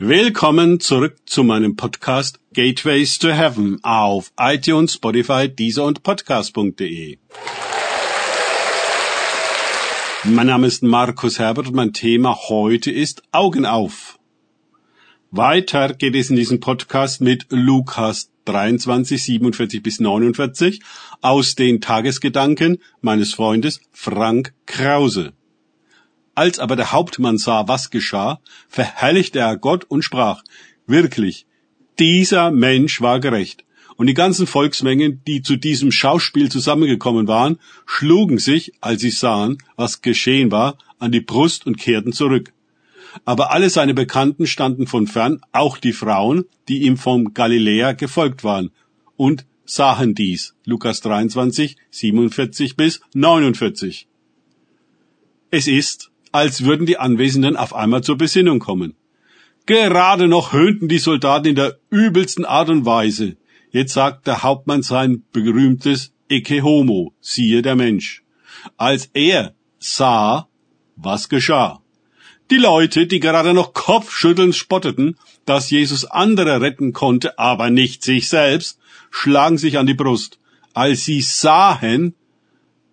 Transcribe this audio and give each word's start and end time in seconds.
Willkommen 0.00 0.78
zurück 0.78 1.16
zu 1.26 1.42
meinem 1.42 1.74
Podcast 1.74 2.38
Gateways 2.52 3.18
to 3.18 3.30
Heaven 3.30 3.80
auf 3.82 4.30
iTunes, 4.38 4.94
Spotify, 4.94 5.48
Deezer 5.48 5.86
und 5.86 6.04
Podcast.de. 6.04 7.18
Mein 10.22 10.46
Name 10.46 10.68
ist 10.68 10.84
Markus 10.84 11.40
Herbert 11.40 11.66
und 11.66 11.74
mein 11.74 11.92
Thema 11.92 12.38
heute 12.48 12.92
ist 12.92 13.24
Augen 13.32 13.66
auf. 13.66 14.20
Weiter 15.32 15.92
geht 15.94 16.14
es 16.14 16.30
in 16.30 16.36
diesem 16.36 16.60
Podcast 16.60 17.20
mit 17.20 17.46
Lukas 17.50 18.30
23, 18.44 19.20
47 19.20 19.82
bis 19.82 19.98
49 19.98 20.80
aus 21.22 21.56
den 21.56 21.80
Tagesgedanken 21.80 22.78
meines 23.00 23.34
Freundes 23.34 23.80
Frank 23.90 24.54
Krause. 24.64 25.32
Als 26.38 26.60
aber 26.60 26.76
der 26.76 26.92
Hauptmann 26.92 27.36
sah, 27.36 27.66
was 27.66 27.90
geschah, 27.90 28.38
verherrlichte 28.68 29.40
er 29.40 29.56
Gott 29.56 29.82
und 29.88 30.02
sprach, 30.02 30.44
wirklich, 30.86 31.46
dieser 31.98 32.52
Mensch 32.52 33.00
war 33.00 33.18
gerecht. 33.18 33.64
Und 33.96 34.06
die 34.06 34.14
ganzen 34.14 34.46
Volksmengen, 34.46 35.20
die 35.26 35.42
zu 35.42 35.56
diesem 35.56 35.90
Schauspiel 35.90 36.48
zusammengekommen 36.48 37.26
waren, 37.26 37.58
schlugen 37.86 38.38
sich, 38.38 38.70
als 38.80 39.00
sie 39.00 39.10
sahen, 39.10 39.58
was 39.74 40.00
geschehen 40.00 40.52
war, 40.52 40.78
an 41.00 41.10
die 41.10 41.20
Brust 41.20 41.66
und 41.66 41.76
kehrten 41.76 42.12
zurück. 42.12 42.52
Aber 43.24 43.50
alle 43.50 43.68
seine 43.68 43.94
Bekannten 43.94 44.46
standen 44.46 44.86
von 44.86 45.08
fern, 45.08 45.40
auch 45.50 45.76
die 45.76 45.92
Frauen, 45.92 46.44
die 46.68 46.82
ihm 46.82 46.98
vom 46.98 47.34
Galiläa 47.34 47.94
gefolgt 47.94 48.44
waren, 48.44 48.70
und 49.16 49.44
sahen 49.64 50.14
dies. 50.14 50.54
Lukas 50.64 51.00
23, 51.00 51.76
47 51.90 52.76
bis 52.76 53.00
49. 53.12 54.06
Es 55.50 55.66
ist, 55.66 56.12
als 56.32 56.64
würden 56.64 56.86
die 56.86 56.98
Anwesenden 56.98 57.56
auf 57.56 57.74
einmal 57.74 58.02
zur 58.02 58.18
Besinnung 58.18 58.58
kommen. 58.58 58.94
Gerade 59.66 60.28
noch 60.28 60.52
höhnten 60.52 60.88
die 60.88 60.98
Soldaten 60.98 61.48
in 61.48 61.54
der 61.54 61.78
übelsten 61.90 62.44
Art 62.44 62.70
und 62.70 62.86
Weise. 62.86 63.36
Jetzt 63.70 63.92
sagt 63.92 64.26
der 64.26 64.42
Hauptmann 64.42 64.82
sein 64.82 65.24
berühmtes 65.32 66.12
Ecce 66.28 66.62
Homo, 66.62 67.12
siehe 67.20 67.62
der 67.62 67.76
Mensch. 67.76 68.22
Als 68.76 69.10
er 69.12 69.54
sah, 69.78 70.48
was 70.96 71.28
geschah. 71.28 71.82
Die 72.50 72.56
Leute, 72.56 73.06
die 73.06 73.20
gerade 73.20 73.52
noch 73.52 73.74
kopfschüttelnd 73.74 74.54
spotteten, 74.54 75.18
dass 75.44 75.70
Jesus 75.70 76.06
andere 76.06 76.62
retten 76.62 76.94
konnte, 76.94 77.38
aber 77.38 77.68
nicht 77.68 78.02
sich 78.02 78.28
selbst, 78.28 78.78
schlagen 79.10 79.58
sich 79.58 79.76
an 79.76 79.86
die 79.86 79.94
Brust. 79.94 80.38
Als 80.72 81.04
sie 81.04 81.20
sahen, 81.20 82.14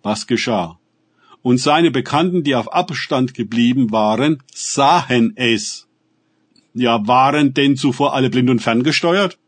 was 0.02 0.26
geschah 0.26 0.78
und 1.46 1.58
seine 1.58 1.92
Bekannten, 1.92 2.42
die 2.42 2.56
auf 2.56 2.72
Abstand 2.74 3.32
geblieben 3.32 3.92
waren, 3.92 4.42
sahen 4.52 5.34
es. 5.36 5.86
Ja, 6.74 7.06
waren 7.06 7.54
denn 7.54 7.76
zuvor 7.76 8.14
alle 8.14 8.30
blind 8.30 8.50
und 8.50 8.58
ferngesteuert? 8.58 9.38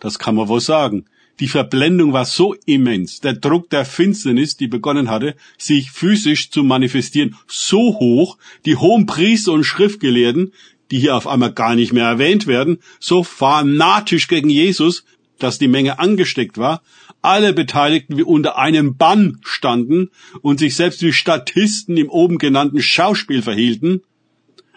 Das 0.00 0.18
kann 0.18 0.34
man 0.34 0.48
wohl 0.48 0.60
sagen. 0.60 1.04
Die 1.38 1.46
Verblendung 1.46 2.12
war 2.12 2.24
so 2.24 2.56
immens, 2.66 3.20
der 3.20 3.34
Druck 3.34 3.70
der 3.70 3.84
Finsternis, 3.84 4.56
die 4.56 4.66
begonnen 4.66 5.10
hatte, 5.10 5.36
sich 5.56 5.92
physisch 5.92 6.50
zu 6.50 6.64
manifestieren, 6.64 7.36
so 7.46 8.00
hoch, 8.00 8.36
die 8.66 8.74
hohen 8.74 9.06
Priester 9.06 9.52
und 9.52 9.62
Schriftgelehrten, 9.62 10.52
die 10.90 10.98
hier 10.98 11.16
auf 11.16 11.28
einmal 11.28 11.52
gar 11.52 11.76
nicht 11.76 11.92
mehr 11.92 12.06
erwähnt 12.06 12.48
werden, 12.48 12.78
so 12.98 13.22
fanatisch 13.22 14.26
gegen 14.26 14.50
Jesus, 14.50 15.04
dass 15.42 15.58
die 15.58 15.68
Menge 15.68 15.98
angesteckt 15.98 16.58
war, 16.58 16.82
alle 17.20 17.52
Beteiligten 17.52 18.16
wie 18.16 18.22
unter 18.22 18.58
einem 18.58 18.96
Bann 18.96 19.38
standen 19.42 20.10
und 20.40 20.58
sich 20.58 20.74
selbst 20.76 21.02
wie 21.02 21.12
Statisten 21.12 21.96
im 21.96 22.10
oben 22.10 22.38
genannten 22.38 22.82
Schauspiel 22.82 23.42
verhielten, 23.42 24.02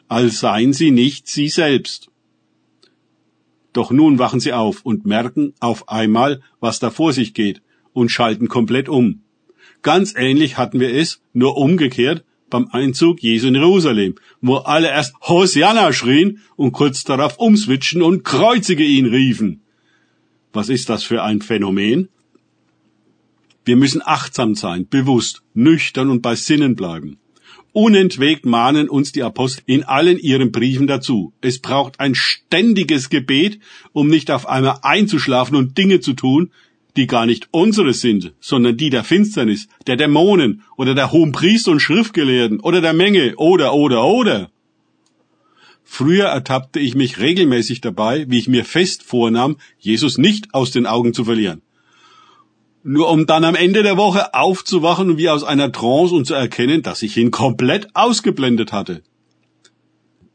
als 0.08 0.40
seien 0.40 0.74
sie 0.74 0.92
nicht 0.92 1.28
sie 1.28 1.50
selbst. 1.50 2.10
Doch 3.74 3.92
nun 3.92 4.20
wachen 4.20 4.40
sie 4.40 4.54
auf 4.54 4.82
und 4.84 5.06
merken 5.06 5.54
auf 5.60 5.90
einmal, 5.90 6.42
was 6.60 6.80
da 6.80 6.92
vor 6.92 7.12
sich 7.12 7.34
geht 7.34 7.62
und 7.94 8.10
schalten 8.10 8.48
komplett 8.48 8.88
um. 8.88 9.22
Ganz 9.82 10.14
ähnlich 10.16 10.58
hatten 10.58 10.80
wir 10.80 10.94
es, 10.94 11.22
nur 11.34 11.58
umgekehrt, 11.58 12.24
beim 12.50 12.68
Einzug 12.72 13.22
Jesu 13.22 13.48
in 13.48 13.56
Jerusalem, 13.56 14.16
wo 14.40 14.56
alle 14.58 14.88
erst 14.88 15.16
Hosianna 15.22 15.92
schrien 15.94 16.40
und 16.56 16.72
kurz 16.72 17.04
darauf 17.04 17.38
umswitchen 17.38 18.02
und 18.02 18.24
kreuzige 18.24 18.84
ihn 18.84 19.08
riefen. 19.08 19.65
Was 20.56 20.70
ist 20.70 20.88
das 20.88 21.04
für 21.04 21.22
ein 21.22 21.42
Phänomen? 21.42 22.08
Wir 23.66 23.76
müssen 23.76 24.02
achtsam 24.02 24.56
sein, 24.56 24.88
bewusst, 24.88 25.42
nüchtern 25.54 26.10
und 26.10 26.22
bei 26.22 26.36
Sinnen 26.36 26.78
bleiben. 26.78 27.18
Unentwegt 27.74 28.46
mahnen 28.46 28.88
uns 28.88 29.12
die 29.12 29.24
Apostel 29.24 29.64
in 29.66 29.84
allen 29.84 30.18
ihren 30.18 30.54
Briefen 30.54 30.88
dazu. 30.88 31.34
Es 31.42 31.60
braucht 31.60 32.00
ein 32.00 32.16
ständiges 32.16 33.10
Gebet, 33.10 33.60
um 33.92 34.08
nicht 34.08 34.32
auf 34.32 34.48
einmal 34.48 34.80
einzuschlafen 34.82 35.58
und 35.58 35.78
Dinge 35.78 36.00
zu 36.00 36.14
tun, 36.14 36.52
die 36.96 37.08
gar 37.08 37.26
nicht 37.26 37.50
unsere 37.52 37.94
sind, 37.94 38.34
sondern 38.40 38.78
die 38.78 38.90
der 38.90 39.04
Finsternis, 39.04 39.68
der 39.88 39.98
Dämonen 39.98 40.64
oder 40.78 40.96
der 40.96 41.12
hohen 41.12 41.34
Priester 41.34 41.72
und 41.72 41.82
Schriftgelehrten 41.82 42.62
oder 42.62 42.80
der 42.80 42.94
Menge 42.94 43.36
oder 43.36 43.74
oder 43.74 44.06
oder. 44.06 44.52
Früher 45.86 46.26
ertappte 46.26 46.80
ich 46.80 46.96
mich 46.96 47.20
regelmäßig 47.20 47.80
dabei, 47.80 48.26
wie 48.28 48.40
ich 48.40 48.50
mir 48.50 48.66
fest 48.66 49.04
vornahm, 49.04 49.58
Jesus 49.80 50.18
nicht 50.18 50.54
aus 50.54 50.72
den 50.72 50.86
Augen 50.86 51.14
zu 51.14 51.24
verlieren 51.24 51.62
nur 52.88 53.10
um 53.10 53.26
dann 53.26 53.44
am 53.44 53.56
Ende 53.56 53.82
der 53.82 53.98
Woche 53.98 54.36
aufzuwachen 54.36 55.18
wie 55.18 55.28
aus 55.28 55.44
einer 55.44 55.72
Trance 55.72 56.14
und 56.14 56.26
zu 56.26 56.36
erkennen, 56.36 56.84
dass 56.84 57.02
ich 57.02 57.18
ihn 57.18 57.32
komplett 57.32 57.88
ausgeblendet 57.96 58.72
hatte. 58.72 59.02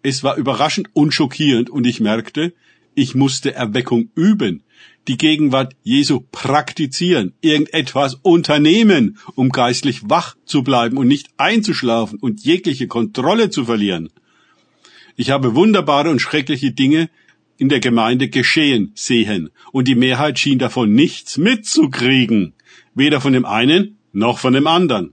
Es 0.03 0.25
war 0.25 0.37
überraschend 0.37 0.89
und 0.93 1.15
schockierend 1.15 1.71
und 1.71 1.87
ich 1.87 2.01
merkte, 2.01 2.53
ich 2.97 3.15
musste 3.15 3.55
Erweckung 3.55 4.11
üben, 4.17 4.65
die 5.07 5.17
Gegenwart 5.17 5.77
Jesu 5.85 6.25
praktizieren, 6.33 7.35
irgendetwas 7.41 8.17
unternehmen, 8.21 9.19
um 9.37 9.51
geistlich 9.51 10.11
wach 10.11 10.35
zu 10.45 10.65
bleiben 10.65 10.97
und 10.97 11.07
nicht 11.07 11.29
einzuschlafen 11.37 12.19
und 12.19 12.43
jegliche 12.43 12.89
Kontrolle 12.89 13.51
zu 13.51 13.65
verlieren. 13.65 14.09
Ich 15.21 15.29
habe 15.29 15.55
wunderbare 15.55 16.09
und 16.09 16.19
schreckliche 16.19 16.73
Dinge 16.73 17.11
in 17.59 17.69
der 17.69 17.81
Gemeinde 17.81 18.31
geschehen 18.31 18.93
sehen, 18.95 19.51
und 19.71 19.87
die 19.87 19.95
Mehrheit 19.95 20.39
schien 20.39 20.59
davon 20.59 20.95
nichts 20.95 21.37
mitzukriegen, 21.37 22.55
weder 22.95 23.21
von 23.21 23.35
dem 23.35 23.45
einen 23.45 23.99
noch 24.13 24.39
von 24.39 24.55
dem 24.55 24.67
anderen. 24.67 25.13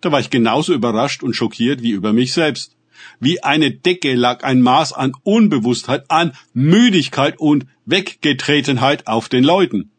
Da 0.00 0.12
war 0.12 0.20
ich 0.20 0.30
genauso 0.30 0.72
überrascht 0.72 1.22
und 1.22 1.34
schockiert 1.34 1.82
wie 1.82 1.90
über 1.90 2.14
mich 2.14 2.32
selbst. 2.32 2.74
Wie 3.20 3.42
eine 3.42 3.70
Decke 3.70 4.14
lag 4.14 4.44
ein 4.44 4.62
Maß 4.62 4.94
an 4.94 5.12
Unbewusstheit, 5.24 6.04
an 6.08 6.32
Müdigkeit 6.54 7.38
und 7.38 7.66
Weggetretenheit 7.84 9.08
auf 9.08 9.28
den 9.28 9.44
Leuten. 9.44 9.90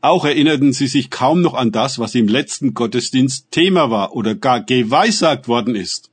Auch 0.00 0.24
erinnerten 0.24 0.72
sie 0.72 0.86
sich 0.86 1.10
kaum 1.10 1.42
noch 1.42 1.52
an 1.52 1.72
das, 1.72 1.98
was 1.98 2.14
im 2.14 2.26
letzten 2.26 2.72
Gottesdienst 2.72 3.50
Thema 3.50 3.90
war 3.90 4.16
oder 4.16 4.34
gar 4.34 4.64
geweissagt 4.64 5.46
worden 5.46 5.74
ist. 5.74 6.09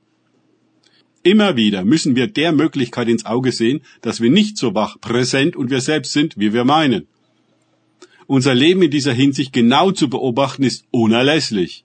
Immer 1.28 1.56
wieder 1.56 1.84
müssen 1.84 2.16
wir 2.16 2.26
der 2.26 2.52
Möglichkeit 2.52 3.06
ins 3.06 3.26
Auge 3.26 3.52
sehen, 3.52 3.82
dass 4.00 4.22
wir 4.22 4.30
nicht 4.30 4.56
so 4.56 4.74
wach, 4.74 4.98
präsent 4.98 5.56
und 5.56 5.68
wir 5.68 5.82
selbst 5.82 6.14
sind, 6.14 6.38
wie 6.38 6.54
wir 6.54 6.64
meinen. 6.64 7.06
Unser 8.26 8.54
Leben 8.54 8.80
in 8.80 8.90
dieser 8.90 9.12
Hinsicht 9.12 9.52
genau 9.52 9.90
zu 9.90 10.08
beobachten 10.08 10.62
ist 10.62 10.86
unerlässlich. 10.90 11.84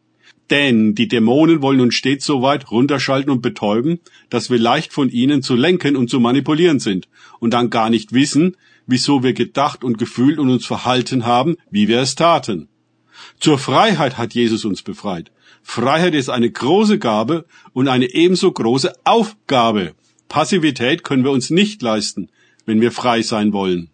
Denn 0.49 0.95
die 0.95 1.09
Dämonen 1.09 1.61
wollen 1.61 1.81
uns 1.81 1.95
stets 1.95 2.25
so 2.25 2.41
weit 2.41 2.71
runterschalten 2.71 3.29
und 3.29 3.41
betäuben, 3.41 3.99
dass 4.29 4.49
wir 4.49 4.59
leicht 4.59 4.93
von 4.93 5.09
ihnen 5.09 5.41
zu 5.41 5.55
lenken 5.55 5.97
und 5.97 6.09
zu 6.09 6.21
manipulieren 6.21 6.79
sind 6.79 7.09
und 7.41 7.53
dann 7.53 7.69
gar 7.69 7.89
nicht 7.89 8.13
wissen, 8.13 8.55
wieso 8.87 9.23
wir 9.23 9.33
gedacht 9.33 9.83
und 9.83 9.97
gefühlt 9.97 10.39
und 10.39 10.51
uns 10.51 10.65
verhalten 10.65 11.25
haben, 11.25 11.57
wie 11.69 11.89
wir 11.89 11.99
es 11.99 12.15
taten. 12.15 12.69
Zur 13.41 13.59
Freiheit 13.59 14.17
hat 14.17 14.33
Jesus 14.35 14.63
uns 14.63 14.83
befreit. 14.83 15.32
Freiheit 15.63 16.13
ist 16.13 16.29
eine 16.29 16.51
große 16.51 17.00
Gabe 17.00 17.46
und 17.72 17.88
eine 17.88 18.13
ebenso 18.13 18.51
große 18.51 18.94
Aufgabe. 19.06 19.96
Passivität 20.28 21.03
können 21.03 21.24
wir 21.24 21.31
uns 21.31 21.50
nicht 21.50 21.81
leisten, 21.81 22.29
wenn 22.66 22.82
wir 22.82 22.91
frei 22.91 23.22
sein 23.22 23.53
wollen. 23.53 23.90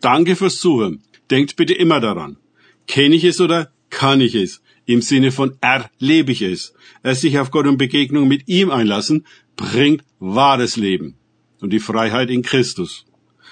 Danke 0.00 0.36
fürs 0.36 0.58
Zuhören. 0.58 1.02
Denkt 1.30 1.56
bitte 1.56 1.74
immer 1.74 2.00
daran. 2.00 2.38
Kenne 2.86 3.14
ich 3.14 3.24
es 3.24 3.40
oder 3.40 3.70
kann 3.90 4.20
ich 4.20 4.34
es? 4.34 4.62
Im 4.86 5.02
Sinne 5.02 5.32
von 5.32 5.56
erlebe 5.60 6.32
ich 6.32 6.40
es. 6.40 6.72
Es 7.02 7.20
sich 7.20 7.38
auf 7.38 7.50
Gott 7.50 7.66
und 7.66 7.76
Begegnung 7.76 8.26
mit 8.26 8.48
ihm 8.48 8.70
einlassen, 8.70 9.26
bringt 9.56 10.02
wahres 10.18 10.76
Leben 10.76 11.16
und 11.60 11.70
die 11.70 11.80
Freiheit 11.80 12.30
in 12.30 12.42
Christus. 12.42 13.04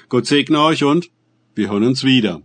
Gott 0.08 0.26
segne 0.26 0.60
euch 0.60 0.84
und 0.84 1.10
wir 1.54 1.70
hören 1.70 1.84
uns 1.84 2.04
wieder. 2.04 2.42